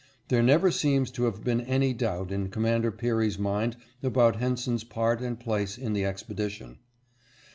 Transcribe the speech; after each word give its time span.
There 0.29 0.41
never 0.41 0.71
seems 0.71 1.11
to 1.11 1.25
have 1.25 1.43
been 1.43 1.61
any 1.61 1.93
doubt 1.93 2.31
in 2.31 2.49
Commander 2.49 2.89
Peary's 2.91 3.37
mind 3.37 3.77
about 4.01 4.37
Henson's 4.37 4.83
part 4.83 5.21
and 5.21 5.39
place 5.39 5.77
in 5.77 5.93
the 5.93 6.05
expedition. 6.05 6.79